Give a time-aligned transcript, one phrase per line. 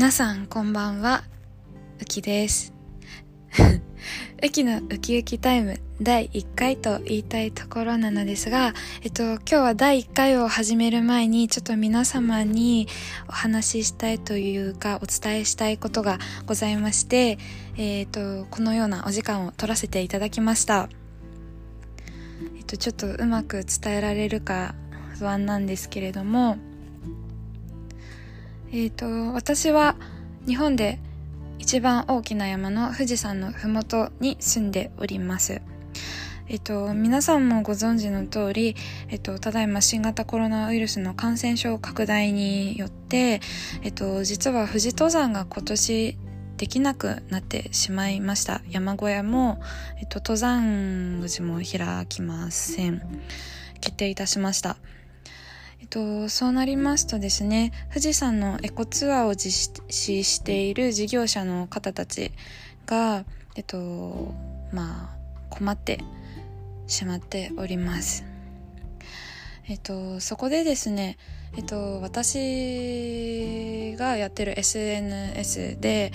[0.00, 1.24] 皆さんこんばんは、
[2.00, 2.72] うきです。
[4.42, 8.72] うきのウキウキタイム第1回と言いたいところなのですが、
[9.02, 12.88] えっと、今日は第1回を始める前に、ちょっと皆様に
[13.28, 17.38] お話ししたいというか、お伝えしたいことがございまして、
[17.76, 20.88] えっと、このようなお時間を取らせていただきました。
[22.56, 24.74] えっと、ちょっとうまく伝えられるか
[25.18, 26.56] 不安なんですけれども、
[28.72, 29.96] えっ、と、私は
[30.46, 31.00] 日本で
[31.58, 35.60] 一番大きな山の富士山のふもとに住んでおります。
[36.46, 38.76] えっ、と、皆さんもご存知の通り、
[39.08, 43.40] えっ、と、ただいま新型コロナウイルスの感染症拡大によって、
[43.82, 46.16] えっ、と、実は富士登山が今年
[46.56, 48.62] できなくなってしまいました。
[48.70, 49.60] 山小屋も、
[49.98, 53.02] えっ、と、登山口も開きません。
[53.80, 54.76] 決定いたしました。
[55.80, 62.32] えっと、そうなりますとですね、富士山のエコツアーを実施している事業者の方たち
[62.86, 63.24] が、
[63.56, 64.34] えっと、
[64.72, 65.16] まあ、
[65.48, 66.04] 困って
[66.86, 68.24] しまっております。
[69.68, 71.16] えっと、そこでですね、
[71.56, 76.12] えっと、私がやってる SNS で、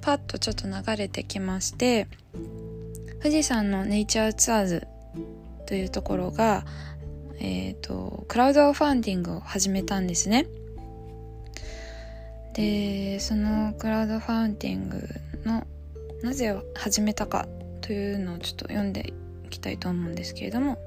[0.00, 2.06] パッとちょっと流れてきまして、
[3.20, 4.86] 富士山のネイチャーツアーズ
[5.66, 6.64] というところが、
[7.40, 10.46] えっ、と、クラウドファンディングを始めたんですね。
[12.54, 15.08] で、そのクラウドファンディング
[15.44, 15.66] の
[16.22, 17.46] なぜ始めたか
[17.80, 19.12] というのをちょっと読んで
[19.44, 20.78] いきたいと思うんですけれども、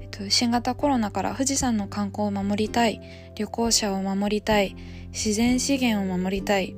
[0.00, 3.00] えっと、新型コロナから富士山の観光を守りたい、
[3.34, 4.76] 旅行者を守りたい、
[5.10, 6.76] 自然資源を守りたい、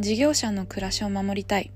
[0.00, 1.70] 事業者の暮らしを守りたい。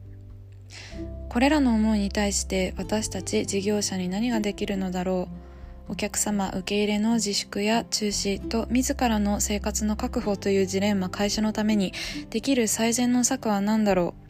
[1.29, 5.46] これらの思いに対して私たち事業者に何ができるのだろう
[5.89, 11.93] お客様受け入れの自粛や中止と自らの生活の確保というジレンマ解消のために
[12.31, 14.27] できる最善の策は何だろう？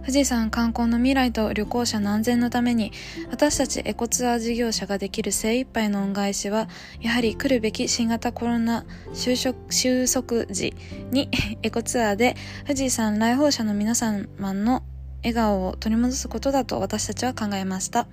[0.00, 2.92] 富士山観光の未来と旅行者の安全のために。
[3.30, 6.68] 私たちエコツアー事業者ができる精一杯の恩返しは
[7.00, 10.74] やはり来るべき新型コロナ収束収束時
[11.10, 11.30] に
[11.62, 12.36] エコツアーで
[12.66, 14.82] 富士山来訪者の皆様の
[15.22, 18.06] 笑顔を取り戻すことだと私たちは考えました。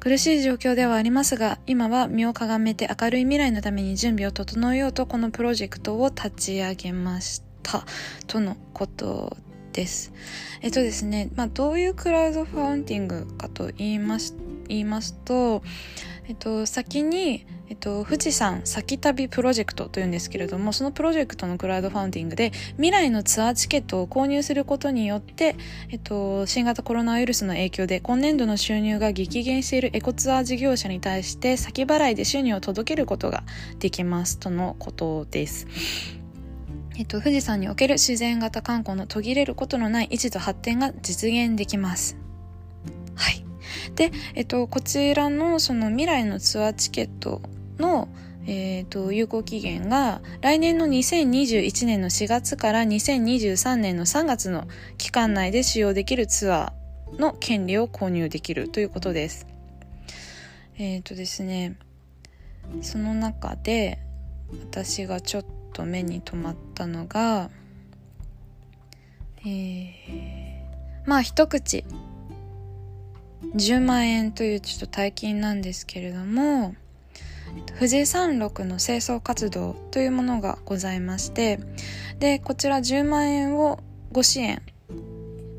[0.00, 7.84] 苦しい状況ではありますが、今は身をかがめて明るい未来のために準備を整えようとこのプロジェクトを立ち上げました。
[8.26, 9.36] とのこと
[9.72, 10.12] です。
[10.62, 14.34] えっとですね、まあどういうクラウドファウンディングかと言います、
[14.68, 15.62] 言いますと、
[16.28, 25.54] えっと、先に、えっと、富士山先旅プロジェクトというんですけれども、そのプロジェクトのクラウドファンディングで、未来のツアーチケットを購入することによって、
[25.90, 33.42] えっと、新型コロナウイルスの影響で今年度の収入が激減しているエコツアー事業者に対して先払いで収入を届けることが
[33.78, 35.66] できますとのことです。
[36.96, 42.16] えっと、富士山における自然型観光の途切れることのない維持と発展が実現できます。
[43.14, 43.44] はい。
[43.94, 47.42] で、えっと、こちらのその未来のツアーチケット
[47.78, 48.08] の、
[48.46, 54.66] えっと、有効期限が来年の2021年の4月から2023年の3月の
[54.96, 59.46] 期間内で使用できるツアーの権利を購入できるということです。
[60.78, 61.76] えっとですね、
[62.82, 63.98] その中で
[64.70, 67.50] 私がちょっと目に留まったのが、
[69.40, 71.84] えー、まあ一口
[73.54, 76.74] 10万円というちょっと大金なんですけれども
[77.74, 81.60] 富士山麓の清掃活動というものがございまして
[82.18, 83.80] でこちら10万円を
[84.12, 84.62] ご支援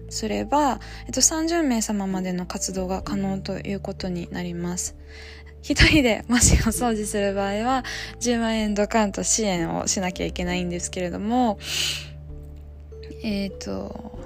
[0.09, 4.95] すれば、えっと、30名様までの活動が可能ということになります。
[5.61, 7.83] 一人でもしお掃除する場合は
[8.21, 11.59] 10万円ドカンと支援をしなきゃいけないんですけれども
[13.23, 14.19] えっ、と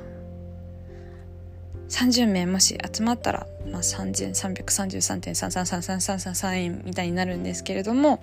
[1.90, 8.22] 30名もし集まったら、まあ、3333.333333円みたいになるんですけれども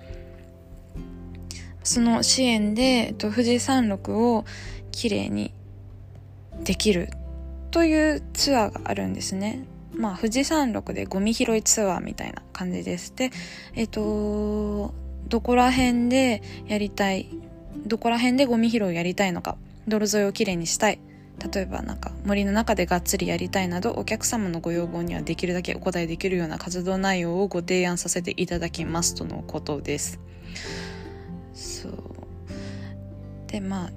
[1.83, 4.45] その支援で、えっと、富士山麓を
[4.91, 5.53] きれいに
[6.63, 7.09] できる
[7.71, 9.65] というツアーがあるんですね。
[9.93, 13.13] まあ、富士山麓でゴミ拾いツアーみたいな感じです。
[13.15, 13.31] で、
[13.75, 14.93] えっと、
[15.27, 17.29] どこら辺でやりたい、
[17.85, 19.57] どこら辺でゴミ拾いをやりたいのか、
[19.87, 20.99] 泥沿いをきれいにしたい、
[21.53, 30.19] 例えばなんか森の中でがっつりやりたいなどお客様のご要望にはできるだけお答えできるような活動内容をご提案させていただきますとのことです。
[31.53, 31.93] そう
[33.47, 33.91] でまあ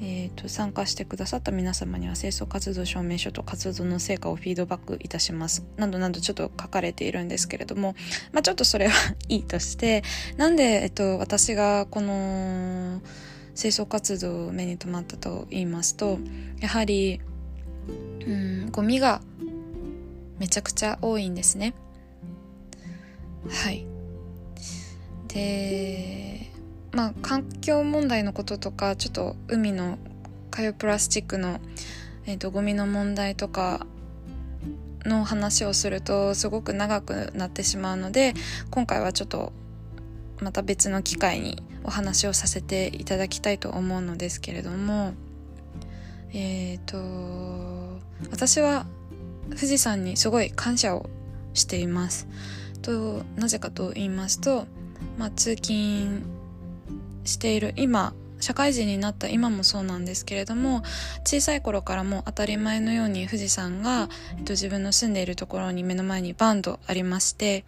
[0.00, 7.96] えーと、参加してくださった皆様には清掃活動証明書と活動の成果をフィードバックいたしますなどなどちょっと書かれているんですけれども、
[8.32, 8.92] まあ、ちょっとそれは
[9.28, 10.04] いいとして
[10.36, 13.00] なんで、えっと、私がこの
[13.58, 16.20] 清掃活動を目に留まったと言いますと
[16.60, 17.20] やはり
[18.24, 19.20] うんゴミが
[20.38, 21.74] めちゃくちゃ多いんですね。
[23.50, 23.84] はい。
[25.26, 26.52] で
[26.92, 29.98] まあ環境問題のこととかちょっと海の
[30.52, 31.58] 海洋プラスチックの、
[32.26, 33.88] えーと、ゴミの問題とか
[35.04, 38.34] の話をするとすごく長くなってしまうので
[38.70, 39.52] 今回はちょっと
[40.40, 45.14] また別の機会にお話をさせていただきたいと思うのですけれども
[46.32, 48.00] えっ、ー、と
[48.30, 48.86] 私は
[49.50, 51.08] 富士山にすごい感謝を
[51.54, 52.28] しています。
[52.82, 54.66] となぜかと言いますと、
[55.18, 56.22] まあ、通勤
[57.24, 60.82] している今社会人になった今もそうなんですけれども
[61.24, 67.64] 小さい頃からも当たり前のように富士山が、えっと、自分の住んでいるところに目の前にバンドありまして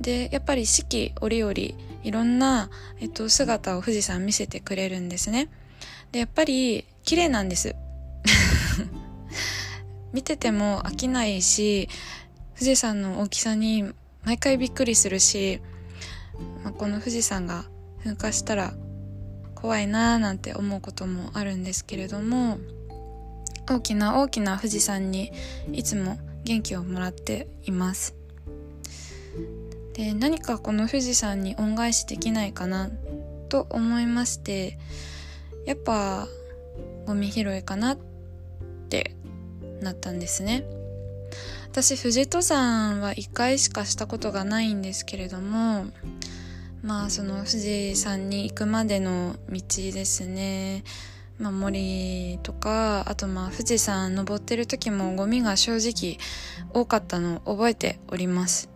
[0.00, 1.74] でやっぱり四季折々い
[2.10, 2.70] ろんな、
[3.00, 5.48] えっと、姿を富士山見せてくれるんですね。
[6.12, 7.74] でやっぱり綺麗なんです。
[10.12, 11.88] 見てても飽きないし
[12.54, 13.84] 富士山の大きさに
[14.22, 15.60] 毎回びっくりするし、
[16.62, 17.64] まあ、この富士山が
[18.04, 18.74] 噴火したら
[19.64, 22.58] 怖いなーなんて思うこともあるんですけれども
[23.66, 25.32] 大きな大きな富士山に
[25.72, 28.14] いつも元気をもらっています。
[29.94, 32.90] で何かこの富士山に恩返しできないかな
[33.48, 34.76] と思いまして
[35.64, 36.28] やっぱ
[37.06, 37.98] ゴミ拾いかなっ
[38.90, 39.16] て
[39.80, 40.66] なったんですね。
[41.70, 45.86] 私富士登山は1回しかしたことがないんですけれども
[46.84, 50.84] まあその富士山に行くまでの道ですね、
[51.38, 56.18] まあ、森とかあとまあ富士山登ってる時もゴミが正直
[56.74, 58.68] 多かったのを覚えております。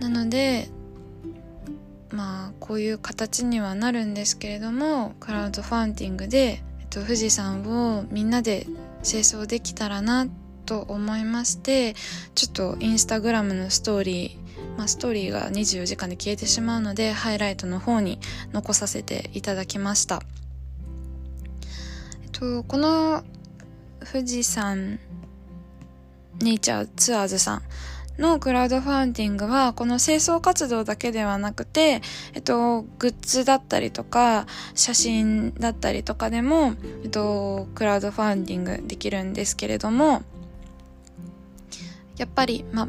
[0.00, 0.68] なので
[2.12, 8.66] まあこういう形にはなるんですけれどもクラウドファンティングで、えっと、富士山をみんなで
[9.02, 10.28] 清掃できたらな
[10.64, 11.94] と思いまして
[12.34, 14.47] ちょっとインスタグラムのストーリー
[14.78, 18.20] まあ、ストーリーが24時間で消えてしまうのでハイライトの方に
[18.52, 20.22] 残させていただきました、
[22.22, 23.24] えっと、この
[24.10, 25.00] 富士山
[26.40, 27.62] ネイチャーツアーズさん
[28.22, 32.00] のクラウドファンティングはこの清掃活動だけではなくて、
[32.34, 34.46] えっと、グッズだったりとか
[34.76, 40.22] 写真だったりとかでも、えっと、クラウドファンティングできるんですけれども
[42.16, 42.88] やっぱり、まあ、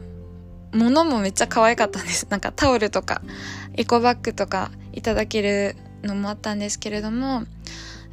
[0.74, 2.27] 物もめっちゃ可愛かったんです。
[2.31, 3.21] なんかタオルとか、
[3.75, 7.44] エコバッグとかいただけるのもあったんですけれども、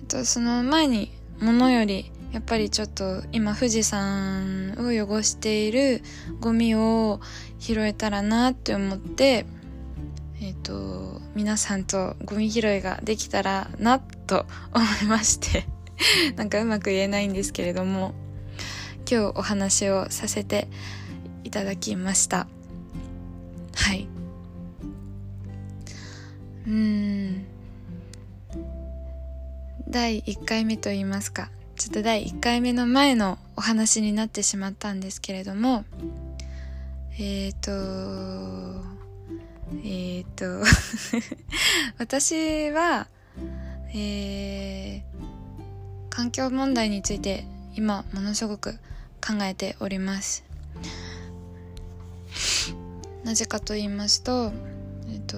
[0.09, 6.03] と、その前に物より、やっぱりちょっと今富士山を汚している
[6.41, 7.21] ゴミを
[7.59, 9.47] 拾えたらなって思って、
[10.41, 14.45] えっと、皆さんとゴミ拾いができたらなと
[14.75, 15.67] 思いまして
[16.37, 18.15] なんかうまく言えないんですけれども、
[19.11, 20.69] 今日お話をさせて
[21.57, 22.47] ただきました。
[23.75, 24.07] はい。
[26.67, 27.47] うん。
[29.89, 31.49] 第1回目と言いますか。
[31.77, 35.87] ちょっと第1回目の前のお話になってしまったんですけれども。
[37.19, 37.71] えっ、ー、と
[39.83, 40.63] えっ、ー、と
[41.97, 43.09] 私は
[43.95, 45.03] えー、
[46.11, 48.75] 環境問題について今ものすごく
[49.27, 50.45] 考えております。
[53.27, 54.53] なぜかと言いますと
[55.13, 55.37] えっと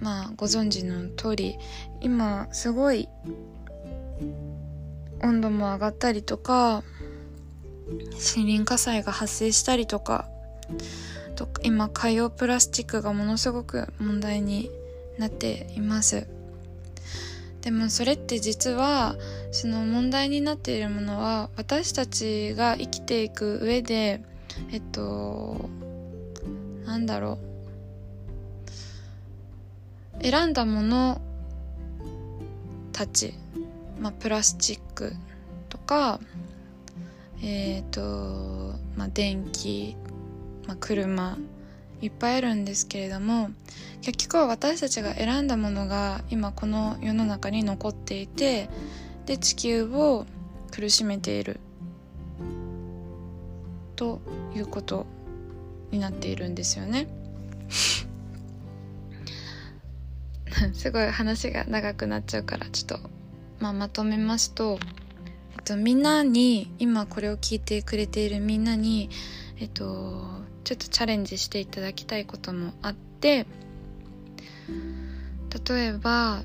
[0.00, 1.58] まあご存知の通り
[2.00, 3.06] 今すごい
[5.22, 6.82] 温度も上がったりとか
[8.34, 10.26] 森林火災が発生したりとか
[11.62, 14.70] 今海洋プラスチックがものすごく問題に
[15.18, 16.26] なっています。
[17.60, 19.16] でもそれって実は
[19.50, 24.22] その問題になっているものは私たちが生きていく上で
[24.70, 25.68] えっと
[26.84, 27.52] なんだろう。
[30.22, 31.20] 選んだもの
[32.92, 33.34] たち、
[33.98, 35.14] まあ、プラスチック
[35.68, 36.20] とか
[37.42, 39.96] えっ、ー、と、まあ、電気、
[40.66, 41.36] まあ、車
[42.00, 43.50] いっぱいあるんですけれども
[44.00, 48.68] 結局は私たちが選んだものが今この世の中に残っていて
[49.26, 50.26] で地球を
[50.70, 51.60] 苦しめている。
[54.02, 54.20] と
[54.56, 55.06] いうこと
[55.92, 57.06] になっているんですよね。
[60.74, 63.10] すごい話が長くなっちゃうからちょっと、
[63.60, 64.80] まあ、まとめますと、
[65.52, 69.08] えっと、みんなに今これを聞いてくれているみんなに、
[69.58, 70.26] えっと、
[70.64, 73.46] ちょっとチャレンジしていただきたいこともあって
[75.68, 76.42] 例えば、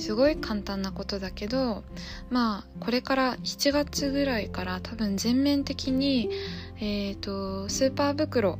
[0.00, 1.84] すごい簡単なことだけど
[2.30, 6.30] まあこれから7月ぐらいから多分全面的に、
[6.78, 8.58] えーと、スーパー袋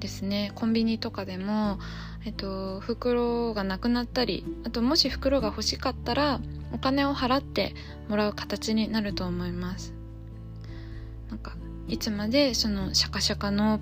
[0.00, 0.52] ですね。
[0.54, 1.78] コンビニとかでも、
[2.26, 6.40] えっと、袋がなくなったりあともし袋が欲しかったら
[6.72, 7.74] お金を払って
[8.08, 9.94] もらう形になると思います。
[11.28, 13.78] なんかいつまでそのシャカシャカの、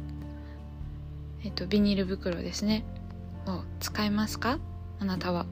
[1.45, 2.85] えっと、ビニール袋ですね
[3.47, 4.59] を使いますか？
[5.01, 5.47] あなたは。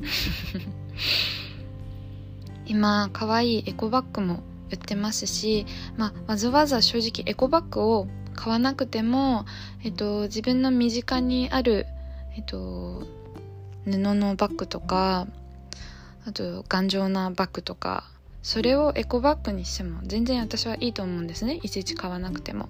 [2.66, 5.66] 今可愛いエコバッグも売ってますし、
[5.96, 9.44] まあ、わざわざ正直エコバッグを買わなくても、
[9.82, 11.86] えっと、自分の身近にある、
[12.36, 13.02] えっと、
[13.84, 15.26] 布のバッグとか
[16.26, 18.04] あと頑丈なバッグとか
[18.42, 21.60] それをエコバッグにしても全然私はいいと思うんですね。
[21.62, 22.68] いちいち買わなくても。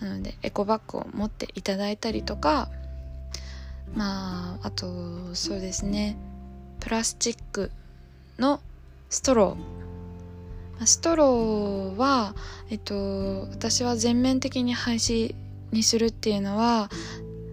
[0.00, 2.68] なのでエコバッグを持っていただいたりとか
[3.94, 6.16] まああとそうですね。
[6.80, 7.70] プラスチック
[8.38, 8.60] の
[9.08, 10.86] ストロー。
[10.86, 12.34] ストローは、
[12.68, 15.34] えっと、私は全面的に廃止
[15.70, 16.90] にするっていうのは、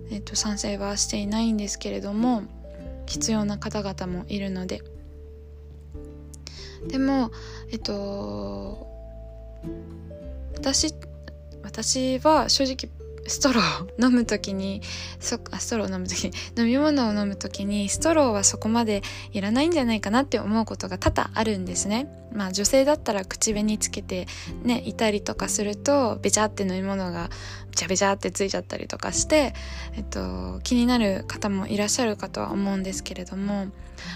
[0.10, 2.44] えっと、賛成はしていないんですけれども
[3.06, 4.82] 必要な方々もいるので。
[6.88, 7.32] でも
[7.72, 8.88] えっと
[10.56, 10.96] 私
[11.62, 14.82] 私は正直ストロー飲む時に
[15.20, 19.02] そあストロー飲む時に飲み物を飲む時にストローはそこまで
[19.32, 22.08] いらないんじゃないかなって思うことが多々あるんですね。
[22.34, 24.26] まあ女性だったら口紅つけて
[24.64, 27.30] ねいたりとかするとべちゃって飲み物が
[27.72, 29.54] べちゃべちゃってついちゃったりとかして、
[29.96, 33.68] えっと、気になる方もいらっしゃるかとは思うんですけれども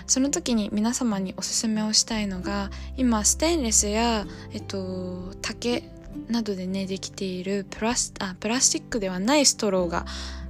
[0.08, 5.84] その時に皆様におすすめをしたいのが今ステンレスや、えっと、竹
[6.28, 10.06] などでねできているプラスあプラスチックではないストローが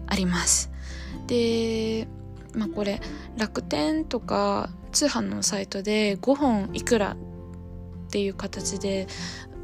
[0.08, 0.72] あります。
[1.28, 2.08] で
[2.54, 3.02] まあこれ
[3.38, 7.18] 楽天とか通販のサイトで5本いくら
[8.08, 9.08] っていう形で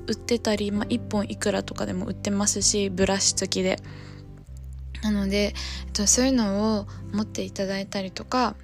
[0.08, 3.78] 売ってたり、まあ、1本いくらとかでも売ってますしブラシ付きで。
[5.04, 5.56] なので、
[5.88, 8.56] えっと、そういうのを持っていただいたりとか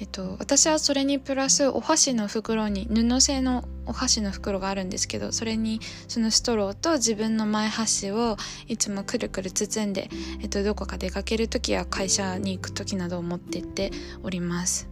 [0.00, 8.36] えっと、私はそれにプラスお箸の袋に布製のお箸の袋があるんですけどそれにそのストローと自分の前箸を
[8.68, 10.08] いつもくるくる包んで、
[10.40, 13.90] えっと、どこか出かける時や会社に行く時などを持ってって
[14.22, 14.88] おります。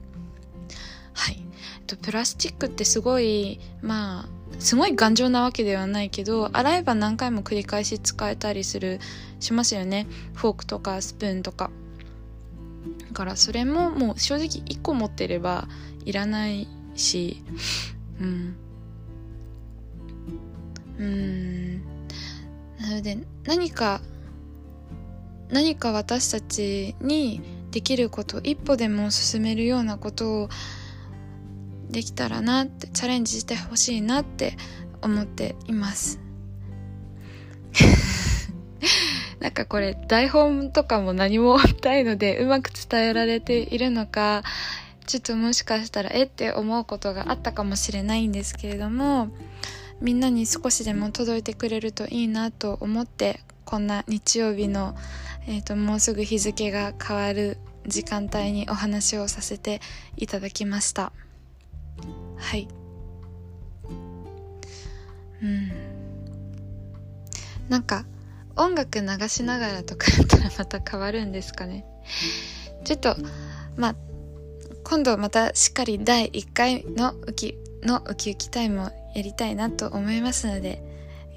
[1.14, 1.45] はい、
[1.78, 4.28] えっと、プラスチックってすごいまあ
[4.59, 8.99] すごい頑丈なわけではないけど洗えば何回も繰り返し使えたりする
[9.38, 10.09] しますよね。
[10.35, 11.71] フォークとかスプーンとか。
[13.07, 15.69] だからそれももう正直1個持ってれば
[16.05, 17.45] いらないし
[18.21, 18.57] うん。
[20.99, 21.83] うん。
[22.81, 24.00] なので何か
[25.50, 27.40] 何か私たちに
[27.71, 30.49] できること一歩でも進めるようなことを
[31.90, 34.57] できたらなってチャレンジしてほしいなって
[35.02, 36.21] 思っています。
[39.40, 44.43] なんかこれ台本とかも何もないのでうまく伝えられているのか
[45.07, 49.28] ちょっともしかしたらえって思うことがあったかもしれないんですけれども
[50.00, 54.97] みんなに少しでも届いてくれるといいなと思ってこんな日曜日の、
[55.47, 59.81] えーと、もうすぐ日付が変わる時間帯にお話をさせて
[60.17, 61.12] いただきました。
[62.37, 62.69] はい。
[65.43, 65.73] うん。
[67.69, 68.07] なんか
[68.57, 71.85] 音楽流しながらとかやったらまた変わるんですかね。
[72.85, 73.17] ちょっと
[73.76, 73.97] まあ
[74.85, 80.83] 今度またしっかり第1回のウキのウキウキタイムをやりたいなと思いますので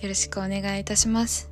[0.02, 1.50] よろしくお願いいたします